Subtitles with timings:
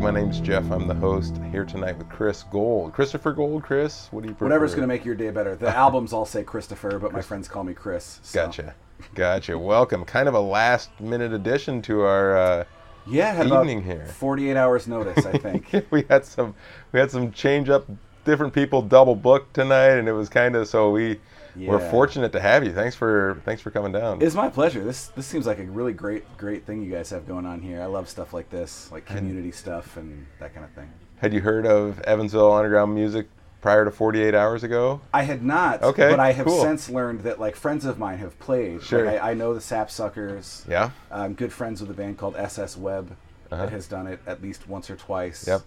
[0.00, 0.70] My name's Jeff.
[0.70, 2.92] I'm the host here tonight with Chris Gold.
[2.92, 4.08] Christopher Gold, Chris?
[4.10, 4.46] What do you prefer?
[4.46, 5.56] Whatever's going to make your day better.
[5.56, 8.20] The albums all say Christopher, but my friends call me Chris.
[8.22, 8.74] so- Gotcha.
[9.14, 9.58] Gotcha.
[9.58, 10.04] Welcome.
[10.04, 12.36] Kind of a last minute addition to our.
[12.36, 12.64] Uh,
[13.06, 14.06] Yeah, Evening here.
[14.06, 15.86] 48 hours notice, I think.
[15.90, 16.54] we had some
[16.92, 17.86] we had some change up
[18.28, 21.18] different people double booked tonight and it was kind of so we
[21.56, 24.84] we're fortunate to have you thanks for thanks for coming down it's my pleasure.
[24.84, 27.82] This this seems like a really great great thing you guys have going on here.
[27.82, 30.88] I love stuff like this, like community stuff and that kind of thing.
[31.16, 33.26] had you heard of evansville underground music
[33.60, 36.62] prior to 48 hours ago I had not, Okay, but I have cool.
[36.62, 38.82] since learned that like friends of mine have played.
[38.84, 39.04] Sure.
[39.06, 40.68] Like, I, I know the Sapsuckers.
[40.68, 43.16] yeah I'm good friends with a band called SS Web
[43.50, 43.64] Uh-huh.
[43.64, 45.44] that has done it at least once or twice.
[45.48, 45.62] Yep.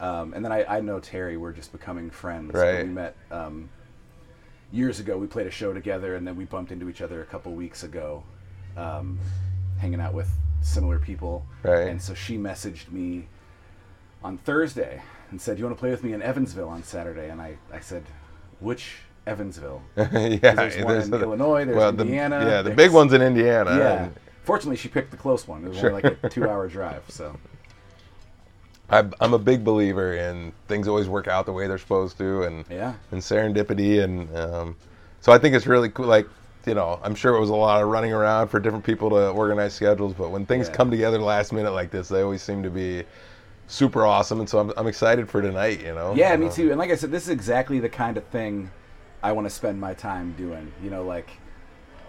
[0.00, 1.36] Um, and then I, I know Terry.
[1.36, 2.52] We're just becoming friends.
[2.52, 2.84] Right.
[2.84, 3.68] We met um,
[4.72, 5.16] years ago.
[5.16, 7.82] We played a show together, and then we bumped into each other a couple weeks
[7.84, 8.22] ago,
[8.76, 9.18] um,
[9.78, 10.28] hanging out with
[10.62, 11.46] similar people.
[11.62, 11.88] Right.
[11.88, 13.26] And so she messaged me
[14.22, 17.40] on Thursday and said, "You want to play with me in Evansville on Saturday?" And
[17.40, 18.04] I, I said,
[18.60, 18.96] "Which
[19.26, 20.06] Evansville?" yeah
[20.54, 23.22] there's one in the- Illinois, there's well, the- Indiana, yeah the there's- big one's in
[23.22, 24.04] indiana yeah.
[24.04, 25.64] and Fortunately, she picked the close one.
[25.64, 25.88] It was Sure.
[25.90, 27.02] only like a two-hour drive.
[27.08, 27.34] So
[28.90, 32.42] I, i'm a big believer in things always work out the way they're supposed to
[32.42, 34.76] and yeah, and serendipity and um,
[35.20, 36.28] so i think it's really cool like
[36.66, 39.30] you know i'm sure it was a lot of running around for different people to
[39.30, 40.74] organize schedules but when things Yeah.
[40.74, 43.04] come together last minute like this they always seem to be
[43.66, 46.70] super awesome and so i'm, I'm excited for tonight you know yeah, me Um, too.
[46.70, 48.70] And like I said, this is exactly the kind of thing
[49.22, 50.70] I want to spend my time doing.
[50.82, 51.30] You know, like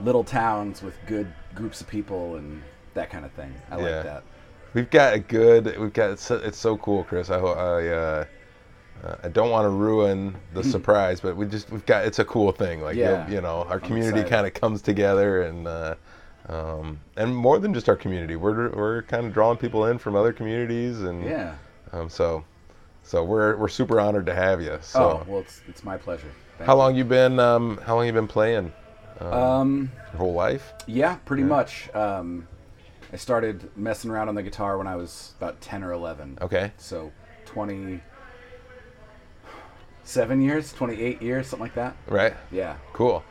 [0.01, 2.61] little towns with good groups of people and
[2.93, 3.53] that kind of thing.
[3.71, 3.81] I Yeah.
[3.83, 4.23] like that.
[4.75, 8.25] We've got a good we've got it's so, it's so cool chris i, I uh
[9.03, 12.25] uh, I don't want to ruin the surprise, but we just we've got it's a
[12.25, 12.81] cool thing.
[12.81, 13.27] Like Yeah.
[13.29, 15.95] you'll- know, our community kind of comes together, and uh,
[16.47, 20.15] um, and more than just our community, we're we're kind of drawing people in from
[20.15, 21.55] other communities, and Yeah.
[21.91, 22.43] Um, so,
[23.03, 24.77] so we're we're super honored to have you.
[24.81, 26.31] So, oh well, it's it's my pleasure.
[26.57, 26.79] Thank how you.
[26.79, 28.71] long you been um, how long you been playing?
[29.19, 30.73] Um, Your whole life?
[30.87, 31.93] yeah, pretty much.
[31.93, 32.47] Um,
[33.15, 36.37] I started messing around on the guitar when I was about ten or eleven.
[36.41, 36.73] Okay.
[36.75, 37.13] So
[37.45, 38.01] twenty
[40.03, 41.95] seven years, twenty eight years, something like that.
[42.07, 42.33] Right.
[42.51, 42.75] Yeah.
[42.91, 43.23] Cool.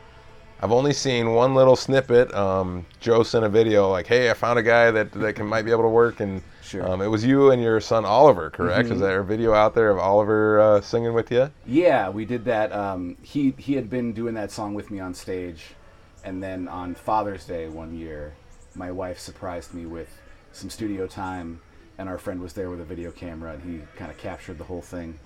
[0.59, 2.33] I've only seen one little snippet.
[2.33, 5.65] Um, Joe sent a video like, "Hey, I found a guy that that can might
[5.65, 6.81] be able to work," and Sure.
[6.81, 6.91] Mm-hmm.
[6.93, 8.89] um, it was you and your son Oliver, correct?
[8.89, 11.51] Is there a video out there of Oliver uh, singing with you?
[11.67, 12.71] Yeah, we did that.
[12.71, 15.75] Um, he he had been doing that song with me on stage,
[16.23, 18.33] and then on Father's Day one year,
[18.75, 20.09] my wife surprised me with
[20.51, 21.59] some studio time,
[21.97, 24.63] and our friend was there with a video camera, and he kind of captured the
[24.63, 25.19] whole thing.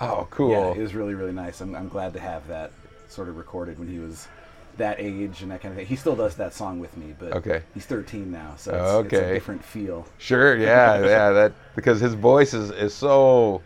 [0.00, 0.50] Oh, cool.
[0.50, 1.60] Yeah, it was really really nice.
[1.60, 2.72] I'm I'm glad to have that
[3.08, 4.28] sort of recorded when he was
[4.76, 5.86] that age and that kind of thing.
[5.86, 7.62] He still does that song with me, but Okay.
[7.72, 9.32] he's 13 now, so it's, Oh, it's a okay.
[9.32, 10.06] different feel.
[10.18, 11.30] Sure, yeah, yeah.
[11.30, 13.62] That because his voice is is so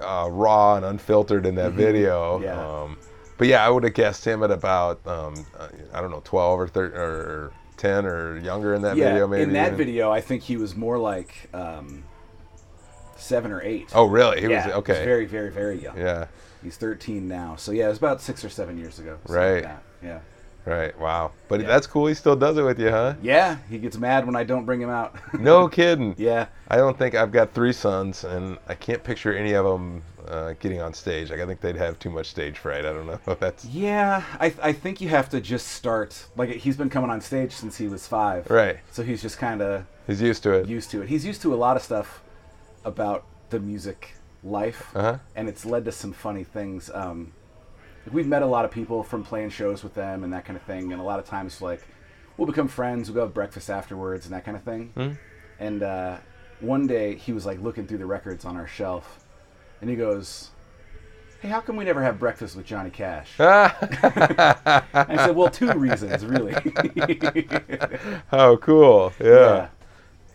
[0.00, 2.38] uh, raw and unfiltered in that video.
[2.38, 2.44] Mm-hmm.
[2.44, 2.68] Yeah.
[2.82, 2.98] Um,
[3.36, 6.60] but yeah, I would have guessed him at about um, uh, I don't know, twelve
[6.60, 9.26] or thirteen or ten or younger in that yeah, video.
[9.26, 9.78] Maybe in that even.
[9.78, 12.04] video, I think he was more like um,
[13.16, 13.90] seven or eight.
[13.94, 14.40] Oh, really?
[14.40, 15.04] He yeah, was okay.
[15.04, 15.96] very, very, very young.
[15.96, 16.26] yeah.
[16.62, 17.56] He's 13 now.
[17.56, 19.18] So yeah, it was about six or seven years ago.
[19.28, 19.64] Right.
[19.64, 19.78] like.
[20.02, 20.20] Yeah.
[20.64, 20.98] Right.
[20.98, 21.32] Wow.
[21.48, 21.66] But Yeah.
[21.68, 22.08] that's cool.
[22.08, 23.14] He still does it with you, huh?
[23.22, 25.14] Yeah, he gets mad when I don't bring him out.
[25.38, 26.14] No kidding.
[26.18, 26.46] yeah.
[26.68, 30.52] I don't think I've got three sons, and I can't picture any of them uh,
[30.60, 31.30] getting on stage.
[31.30, 32.84] Like I think they'd have too much stage fright.
[32.84, 33.18] I don't know.
[33.40, 36.26] That's Yeah, I, I think you have to just start.
[36.36, 38.48] Like he's been coming on stage since he was five.
[38.50, 38.78] right.
[38.92, 40.68] So he's just kind of He's used to it.
[40.68, 41.08] used to it.
[41.08, 42.22] He's used to a lot of stuff
[42.84, 44.12] about the music
[44.44, 45.18] life, Uh huh.
[45.36, 46.90] and it's led to some funny things.
[46.94, 47.32] Um,
[48.12, 50.62] we've met a lot of people from playing shows with them and that kind of
[50.62, 51.82] thing, and a lot of times like
[52.36, 53.08] we'll become friends.
[53.10, 54.92] We'll go have breakfast afterwards and that kind of thing.
[54.94, 55.10] Hmm.
[55.60, 56.18] And uh,
[56.60, 59.24] one day he was like looking through the records on our shelf,
[59.80, 60.50] and he goes,
[61.40, 63.50] "Hey, how come we never have breakfast with Johnny Cash?" And
[65.20, 66.54] I said, "Well, two reasons, really."
[68.32, 69.12] oh, cool.
[69.20, 69.28] Yeah.
[69.28, 69.68] yeah.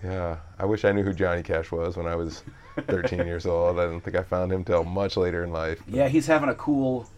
[0.04, 0.38] yeah.
[0.60, 2.44] I wish I knew who Johnny Cash was when I was
[2.88, 3.80] 13 years old.
[3.80, 5.81] I don't think I found him till much later in life.
[5.88, 7.10] Yeah, he's having a cool.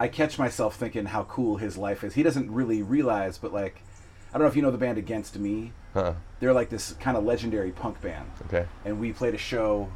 [0.00, 2.14] I catch myself thinking how cool his life is.
[2.14, 3.82] He doesn't really realize, but like,
[4.30, 5.72] I don't know if you know the band Against Me.
[5.92, 6.14] Huh.
[6.38, 8.66] They're like this kind of legendary punk band, Okay.
[8.84, 9.88] and we played a show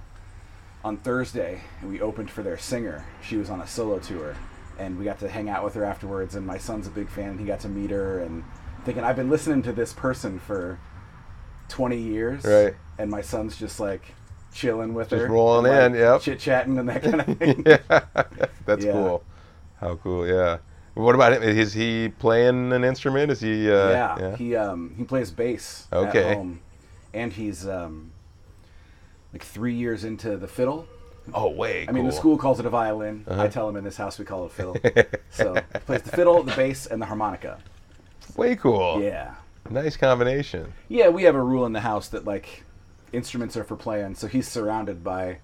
[0.85, 3.05] on Thursday, and we opened for their singer.
[3.23, 4.37] She was on a solo tour,
[4.79, 6.35] and we got to hang out with her afterwards.
[6.35, 8.19] And my son's a big fan, and he got to meet her.
[8.21, 8.45] And
[8.85, 10.79] thinking, I've been listening to this person for
[11.69, 12.75] 20 years, Right.
[12.99, 14.15] And my son's just like
[14.53, 16.21] chilling with Just her, rolling and, in, yep.
[16.21, 17.63] chit chatting and that kind of thing.
[17.67, 17.79] yeah.
[18.67, 18.93] That's Yeah.
[18.93, 19.25] cool.
[19.81, 20.27] How cool.
[20.27, 20.59] Yeah.
[20.95, 21.43] What about him?
[21.43, 23.33] Is he playing an instrument?
[23.33, 23.71] Is he?
[23.71, 23.89] Uh,
[24.19, 26.23] yeah, he um he plays bass Okay.
[26.33, 26.61] at home,
[27.15, 28.12] and he's um
[29.33, 30.87] like three years into the fiddle.
[31.33, 31.87] Oh, way.
[31.89, 33.25] I mean, the school calls it a violin.
[33.29, 33.49] I uh-huh.
[33.49, 34.77] tell him in this house we call it a fiddle.
[35.31, 37.59] so he plays the fiddle, the bass, and the harmonica.
[38.37, 39.01] Way cool.
[39.01, 39.35] Yeah.
[39.71, 40.73] Nice combination.
[40.89, 42.65] Yeah, we have a rule in the house that like
[43.13, 45.39] instruments are for playing, so he's surrounded by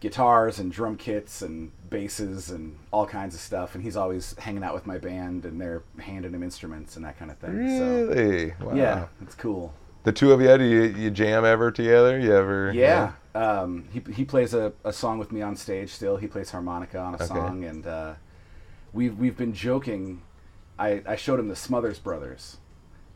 [0.00, 4.62] guitars and drum kits and basses and all kinds of stuff, and he's always hanging
[4.62, 7.78] out with my band, and they're handing him instruments and that kind of thing.
[7.78, 8.54] So Really?
[8.60, 8.74] Wow.
[8.74, 9.72] yeah, it's cool.
[10.04, 12.18] The two of you, do you, you jam ever together?
[12.18, 12.72] You ever?
[12.72, 15.90] Yeah, um, he he plays a, a song with me on stage.
[15.90, 17.26] Still, he plays harmonica on a Okay.
[17.26, 18.14] song, and uh,
[18.92, 20.22] we've we've been joking.
[20.78, 22.58] I, I showed him the Smothers Brothers.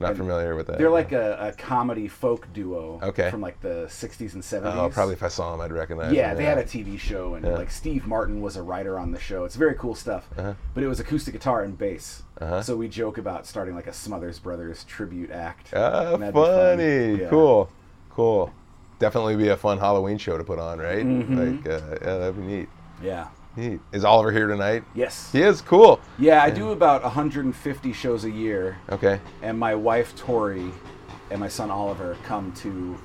[0.03, 0.79] Not familiar with that.
[0.79, 3.31] They're like a, a comedy folk duo Okay.
[3.31, 4.75] from like the 60s and 70s.
[4.77, 6.37] Oh, probably if I saw them, I'd recognize Yeah, them.
[6.39, 7.53] they had a TV show, and Yeah.
[7.55, 9.45] like Steve Martin was a writer on the show.
[9.45, 10.29] It's very cool stuff.
[10.37, 10.55] Uh-huh.
[10.75, 12.23] But it was acoustic guitar and bass.
[12.41, 12.63] Uh-huh.
[12.63, 15.73] So we joke about starting like a Smothers Brothers tribute act.
[15.75, 16.79] Ah, that'd fun.
[16.79, 17.21] funny.
[17.23, 17.29] Yeah.
[17.29, 17.71] Cool.
[18.11, 18.53] Cool.
[18.99, 21.05] Definitely be a fun Halloween show to put on, right?
[21.05, 21.63] Mhm.
[21.65, 22.69] Like, uh, yeah, that'd be neat.
[23.03, 23.29] Yeah.
[23.57, 23.81] Neat.
[23.93, 24.85] Is Oliver here tonight?
[24.95, 25.31] Yes.
[25.33, 25.61] He is.
[25.61, 26.01] Cool.
[26.19, 29.21] Yeah, I do about 150 shows a year, Okay.
[29.43, 30.71] and my wife Tori
[31.31, 32.99] and my son Oliver come to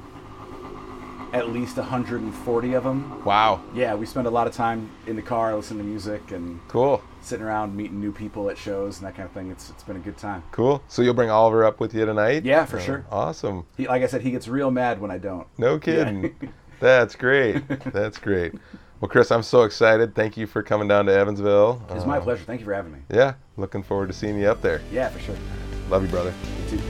[1.33, 3.21] at least 140 of them.
[3.25, 3.61] Wow.
[3.75, 7.01] Yeah, we spend a lot of time in the car listening to music and Cool.
[7.21, 9.51] sitting around meeting new people at shows and that kind of thing.
[9.51, 10.43] It's it's been a good time.
[10.53, 10.81] Cool.
[10.87, 12.45] So you'll bring Oliver up with you tonight?
[12.45, 13.05] Yeah, for Oh, sure.
[13.11, 13.65] Awesome.
[13.75, 15.45] He, like I said, he gets real mad when I don't.
[15.57, 16.33] No kidding.
[16.79, 17.67] That's great.
[17.91, 18.53] That's great.
[18.99, 20.15] Well, Chris, I'm so excited.
[20.15, 21.81] Thank you for coming down to Evansville.
[21.91, 22.43] It's my Um, pleasure.
[22.43, 22.99] Thank you for having me.
[23.11, 23.35] Yeah.
[23.55, 24.81] Looking forward to seeing you up there.
[24.91, 25.35] Yeah, for sure.
[25.89, 26.33] Love you, brother.
[26.71, 26.83] You too.